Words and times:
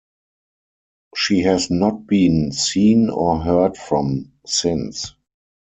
She 1.15 1.41
has 1.41 1.69
not 1.69 2.07
been 2.07 2.53
seen 2.53 3.11
or 3.11 3.39
heard 3.39 3.77
from 3.77 4.31
since. 4.47 5.13